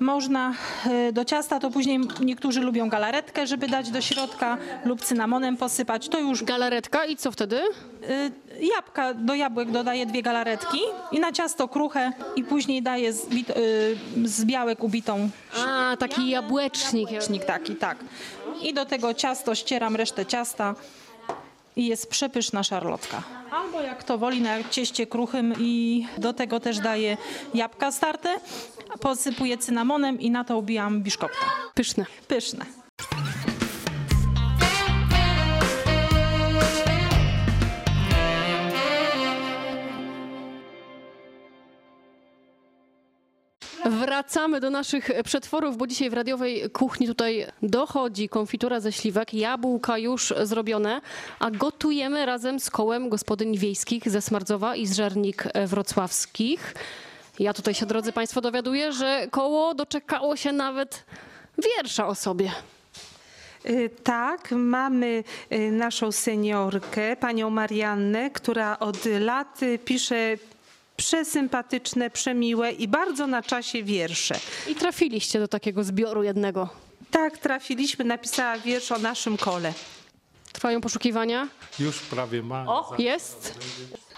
Można 0.00 0.54
y, 1.08 1.12
do 1.12 1.24
ciasta, 1.24 1.60
to 1.60 1.70
później 1.70 2.00
niektórzy 2.20 2.60
lubią 2.60 2.88
galaretkę, 2.88 3.46
żeby 3.46 3.68
dać 3.68 3.90
do 3.90 4.00
środka 4.00 4.58
lub 4.84 5.00
cynamonem 5.00 5.56
posypać. 5.56 6.08
To 6.08 6.18
już 6.18 6.44
Galaretka 6.44 7.04
i 7.04 7.16
co 7.16 7.32
wtedy? 7.32 7.56
Y, 7.60 8.32
Jabłka, 8.76 9.14
do 9.14 9.34
jabłek 9.34 9.70
dodaję 9.70 10.06
dwie 10.06 10.22
galaretki 10.22 10.78
i 11.12 11.20
na 11.20 11.32
ciasto 11.32 11.68
kruche 11.68 12.12
i 12.36 12.44
później 12.44 12.82
daję 12.82 13.12
z, 13.12 13.26
z 14.24 14.44
białek 14.44 14.84
ubitą 14.84 15.30
A, 15.66 15.96
taki 15.98 16.28
jabłecznik. 16.30 17.08
sznik 17.22 17.44
taki, 17.44 17.76
tak. 17.76 17.98
I 18.62 18.74
do 18.74 18.84
tego 18.84 19.14
ciasto 19.14 19.54
ścieram 19.54 19.96
resztę 19.96 20.26
ciasta 20.26 20.74
i 21.76 21.86
jest 21.86 22.10
przepyszna 22.10 22.62
szarlotka. 22.62 23.22
Albo 23.50 23.80
jak 23.80 24.04
to 24.04 24.18
woli 24.18 24.40
na 24.40 24.64
cieście 24.70 25.06
kruchym 25.06 25.54
i 25.58 26.06
do 26.18 26.32
tego 26.32 26.60
też 26.60 26.78
daję 26.78 27.16
jabłka 27.54 27.92
starte, 27.92 28.40
posypuję 29.00 29.58
cynamonem 29.58 30.20
i 30.20 30.30
na 30.30 30.44
to 30.44 30.58
ubijam 30.58 31.02
biszkopta. 31.02 31.46
Pyszne. 31.74 32.06
Pyszne. 32.28 32.81
Wracamy 43.90 44.60
do 44.60 44.70
naszych 44.70 45.10
przetworów, 45.24 45.76
bo 45.76 45.86
dzisiaj 45.86 46.10
w 46.10 46.12
radiowej 46.12 46.70
kuchni 46.70 47.06
tutaj 47.06 47.46
dochodzi 47.62 48.28
konfitura 48.28 48.80
ze 48.80 48.92
śliwek, 48.92 49.34
jabłka 49.34 49.98
już 49.98 50.34
zrobione, 50.42 51.00
a 51.38 51.50
gotujemy 51.50 52.26
razem 52.26 52.60
z 52.60 52.70
kołem 52.70 53.08
gospodyń 53.08 53.58
wiejskich 53.58 54.10
ze 54.10 54.22
Smardzowa 54.22 54.76
i 54.76 54.86
z 54.86 54.96
Żernik 54.96 55.44
Wrocławskich. 55.66 56.74
Ja 57.38 57.52
tutaj 57.52 57.74
się, 57.74 57.86
drodzy 57.86 58.12
Państwo, 58.12 58.40
dowiaduję, 58.40 58.92
że 58.92 59.26
koło 59.30 59.74
doczekało 59.74 60.36
się 60.36 60.52
nawet 60.52 61.04
wiersza 61.58 62.06
o 62.06 62.14
sobie. 62.14 62.50
Y, 63.66 63.90
Tak, 64.04 64.50
mamy 64.50 65.24
y, 65.52 65.70
naszą 65.70 66.12
seniorkę, 66.12 67.16
panią 67.16 67.50
Mariannę, 67.50 68.30
która 68.30 68.78
od 68.78 69.04
lat 69.20 69.62
y, 69.62 69.78
pisze 69.78 70.36
przesympatyczne, 70.96 72.10
przemiłe 72.10 72.72
i 72.72 72.88
bardzo 72.88 73.26
na 73.26 73.42
czasie 73.42 73.82
wiersze. 73.82 74.34
I 74.66 74.74
trafiliście 74.74 75.38
do 75.40 75.48
takiego 75.48 75.84
zbioru 75.84 76.22
jednego. 76.22 76.68
Tak, 77.10 77.38
trafiliśmy, 77.38 78.04
napisała 78.04 78.58
wiersz 78.58 78.92
o 78.92 78.98
naszym 78.98 79.36
kole. 79.36 79.72
Trwają 80.52 80.80
poszukiwania. 80.80 81.48
już 81.78 81.98
prawie 81.98 82.42
ma. 82.42 82.64
O, 82.66 82.94
jest. 82.98 83.54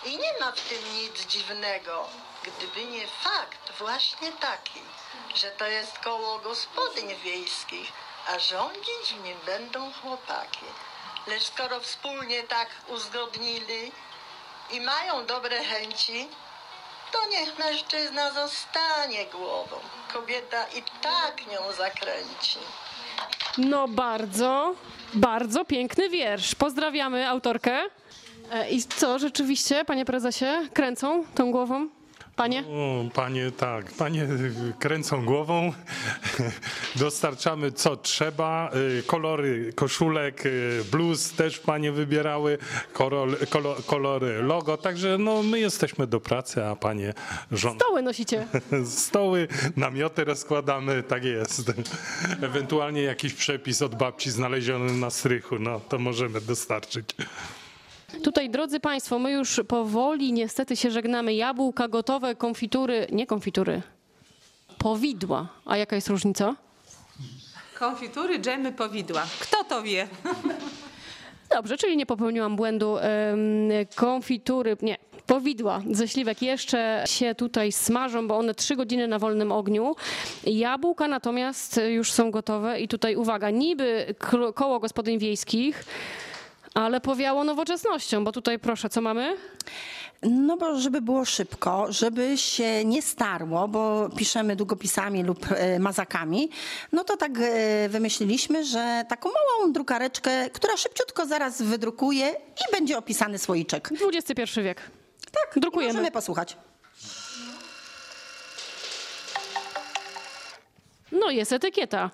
I 0.06 0.10
nie 0.10 0.32
ma 0.40 0.52
w 0.52 0.68
tym 0.68 0.78
nic 1.02 1.26
dziwnego, 1.26 2.08
gdyby 2.42 2.90
nie 2.92 3.06
fakt 3.06 3.78
właśnie 3.78 4.32
taki, 4.40 4.80
że 5.34 5.50
to 5.58 5.66
jest 5.66 5.98
koło 5.98 6.38
gospodyń 6.38 7.08
wiejskich, 7.24 7.92
a 8.28 8.38
rządzić 8.38 9.14
w 9.20 9.24
nim 9.24 9.36
będą 9.46 9.92
chłopaki. 9.92 10.66
Lecz 11.26 11.42
skoro 11.42 11.80
wspólnie 11.80 12.42
tak 12.42 12.68
uzgodnili 12.88 13.92
i 14.70 14.80
mają 14.80 15.26
dobre 15.26 15.64
chęci, 15.64 16.28
to 17.14 17.30
niech 17.30 17.58
mężczyzna 17.58 18.30
zostanie 18.30 19.26
głową. 19.26 19.76
Kobieta 20.12 20.66
i 20.78 20.82
tak 21.02 21.46
nią 21.52 21.72
zakręci. 21.72 22.58
No 23.58 23.88
bardzo, 23.88 24.74
bardzo 25.14 25.64
piękny 25.64 26.08
wiersz. 26.08 26.54
Pozdrawiamy 26.54 27.28
autorkę. 27.28 27.78
E, 28.52 28.70
I 28.70 28.82
co, 28.82 29.18
rzeczywiście, 29.18 29.84
panie 29.84 30.04
prezesie, 30.04 30.68
kręcą 30.72 31.24
tą 31.34 31.52
głową? 31.52 31.88
Panie? 32.36 32.64
O, 32.70 33.04
panie, 33.14 33.50
tak, 33.50 33.92
panie 33.92 34.28
kręcą 34.78 35.24
głową. 35.24 35.72
Dostarczamy 36.96 37.72
co 37.72 37.96
trzeba. 37.96 38.70
Y, 38.98 39.02
Kolory 39.02 39.72
koszulek, 39.72 40.46
y, 40.46 40.84
bluz 40.92 41.32
też 41.32 41.58
panie 41.58 41.92
wybierały, 41.92 42.58
kolory 43.86 44.42
logo. 44.42 44.76
Także 44.76 45.18
no, 45.18 45.42
my 45.42 45.60
jesteśmy 45.60 46.06
do 46.06 46.20
pracy, 46.20 46.64
a 46.64 46.76
panie 46.76 47.14
żon 47.52 47.76
Stoły 47.76 48.02
nosicie. 48.02 48.46
stoły, 48.86 49.48
namioty 49.76 50.24
rozkładamy, 50.24 51.02
tak 51.02 51.24
jest. 51.24 51.72
Ewentualnie 52.42 53.02
jakiś 53.02 53.34
przepis 53.34 53.82
od 53.82 53.94
babci 53.94 54.30
znaleziony 54.30 54.92
na 54.92 55.10
strychu, 55.10 55.58
no 55.58 55.80
to 55.80 55.98
możemy 55.98 56.40
dostarczyć. 56.40 57.06
Tutaj, 58.22 58.50
drodzy 58.50 58.80
państwo, 58.80 59.18
my 59.18 59.30
już 59.32 59.60
powoli 59.68 60.32
niestety 60.32 60.76
się 60.76 60.90
żegnamy. 60.90 61.34
Jabłka 61.34 61.88
gotowe, 61.88 62.34
konfitury, 62.34 63.06
nie 63.12 63.26
konfitury, 63.26 63.82
powidła. 64.78 65.48
A 65.64 65.76
jaka 65.76 65.96
jest 65.96 66.08
różnica? 66.08 66.56
Konfitury, 67.78 68.38
dżemy, 68.38 68.72
powidła. 68.72 69.22
Kto 69.40 69.64
to 69.64 69.82
wie? 69.82 70.08
Dobrze, 71.50 71.76
czyli 71.76 71.96
nie 71.96 72.06
popełniłam 72.06 72.56
błędu. 72.56 72.96
Konfitury, 73.94 74.76
nie, 74.82 74.96
powidła 75.26 75.82
ze 75.90 76.08
śliwek 76.08 76.42
jeszcze 76.42 77.04
się 77.06 77.34
tutaj 77.34 77.72
smażą, 77.72 78.28
bo 78.28 78.36
one 78.36 78.54
trzy 78.54 78.76
godziny 78.76 79.08
na 79.08 79.18
wolnym 79.18 79.52
ogniu. 79.52 79.96
Jabłka 80.46 81.08
natomiast 81.08 81.80
już 81.88 82.12
są 82.12 82.30
gotowe 82.30 82.80
i 82.80 82.88
tutaj 82.88 83.16
uwaga, 83.16 83.50
niby 83.50 84.14
koło 84.54 84.80
gospodyń 84.80 85.18
wiejskich, 85.18 85.84
ale 86.74 87.00
powiało 87.00 87.44
nowoczesnością, 87.44 88.24
bo 88.24 88.32
tutaj 88.32 88.58
proszę, 88.58 88.88
co 88.88 89.00
mamy? 89.00 89.36
No 90.22 90.56
bo 90.56 90.80
żeby 90.80 91.00
było 91.00 91.24
szybko, 91.24 91.86
żeby 91.92 92.38
się 92.38 92.84
nie 92.84 93.02
starło, 93.02 93.68
bo 93.68 94.08
piszemy 94.16 94.56
długopisami 94.56 95.22
lub 95.22 95.46
e, 95.52 95.78
mazakami, 95.78 96.50
no 96.92 97.04
to 97.04 97.16
tak 97.16 97.32
e, 97.38 97.88
wymyśliliśmy, 97.88 98.64
że 98.64 99.04
taką 99.08 99.28
małą 99.28 99.72
drukareczkę, 99.72 100.50
która 100.50 100.76
szybciutko 100.76 101.26
zaraz 101.26 101.62
wydrukuje 101.62 102.28
i 102.30 102.72
będzie 102.72 102.98
opisany 102.98 103.38
słoiczek. 103.38 103.90
XXI 104.14 104.60
wiek. 104.60 104.82
Tak, 105.32 105.62
drukujemy. 105.62 105.92
Możemy 105.92 106.10
posłuchać. 106.10 106.56
No 111.12 111.30
jest 111.30 111.52
etykieta. 111.52 112.10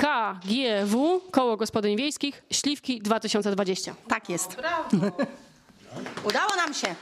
KGW, 0.00 1.20
Koło 1.30 1.56
Gospodyń 1.56 1.96
Wiejskich, 1.96 2.42
Śliwki 2.50 3.00
2020. 3.00 3.94
Tak 4.08 4.28
jest. 4.28 4.56
Udało 6.28 6.56
nam 6.56 6.74
się. 6.74 6.94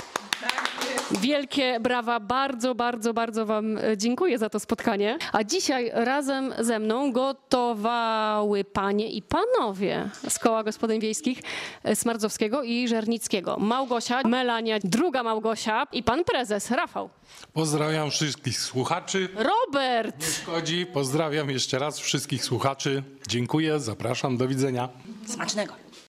Wielkie 1.10 1.80
brawa, 1.80 2.20
bardzo, 2.20 2.74
bardzo, 2.74 3.14
bardzo 3.14 3.46
Wam 3.46 3.78
e, 3.78 3.96
dziękuję 3.96 4.38
za 4.38 4.50
to 4.50 4.60
spotkanie. 4.60 5.18
A 5.32 5.44
dzisiaj 5.44 5.90
razem 5.94 6.54
ze 6.58 6.78
mną 6.78 7.12
gotowały 7.12 8.64
panie 8.64 9.10
i 9.10 9.22
panowie 9.22 10.10
z 10.28 10.38
Koła 10.38 10.64
Gospodyń 10.64 11.00
Wiejskich 11.00 11.42
e, 11.84 11.96
Smardzowskiego 11.96 12.62
i 12.62 12.88
Żernickiego. 12.88 13.56
Małgosia, 13.58 14.22
Melania, 14.22 14.78
druga 14.84 15.22
Małgosia 15.22 15.86
i 15.92 16.02
pan 16.02 16.24
prezes 16.24 16.70
Rafał. 16.70 17.10
Pozdrawiam 17.52 18.10
wszystkich 18.10 18.60
słuchaczy. 18.60 19.28
Robert! 19.34 20.24
Szkodzi, 20.42 20.86
pozdrawiam 20.86 21.50
jeszcze 21.50 21.78
raz 21.78 21.98
wszystkich 21.98 22.44
słuchaczy. 22.44 23.02
Dziękuję, 23.28 23.80
zapraszam, 23.80 24.36
do 24.36 24.48
widzenia. 24.48 24.88
Smacznego. 25.26 25.87